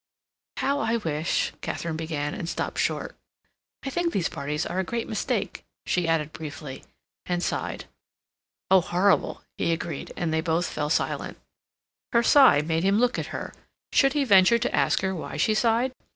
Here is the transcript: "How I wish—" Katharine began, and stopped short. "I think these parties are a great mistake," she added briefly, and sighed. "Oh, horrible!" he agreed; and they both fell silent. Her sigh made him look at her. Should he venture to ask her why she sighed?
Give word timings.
"How 0.57 0.79
I 0.79 0.97
wish—" 0.97 1.51
Katharine 1.61 1.95
began, 1.95 2.33
and 2.33 2.49
stopped 2.49 2.79
short. 2.79 3.15
"I 3.83 3.91
think 3.91 4.11
these 4.11 4.29
parties 4.29 4.65
are 4.65 4.79
a 4.79 4.83
great 4.83 5.07
mistake," 5.07 5.63
she 5.85 6.07
added 6.07 6.33
briefly, 6.33 6.83
and 7.27 7.43
sighed. 7.43 7.85
"Oh, 8.71 8.81
horrible!" 8.81 9.43
he 9.59 9.71
agreed; 9.71 10.11
and 10.17 10.33
they 10.33 10.41
both 10.41 10.65
fell 10.65 10.89
silent. 10.89 11.37
Her 12.13 12.23
sigh 12.23 12.63
made 12.63 12.81
him 12.83 12.97
look 12.97 13.19
at 13.19 13.27
her. 13.27 13.53
Should 13.93 14.13
he 14.13 14.23
venture 14.23 14.57
to 14.57 14.75
ask 14.75 15.01
her 15.01 15.13
why 15.13 15.37
she 15.37 15.53
sighed? 15.53 15.93